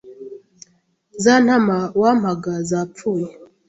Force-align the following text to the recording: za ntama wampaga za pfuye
za 1.23 1.35
ntama 1.43 1.77
wampaga 2.01 2.53
za 2.69 2.79
pfuye 2.93 3.27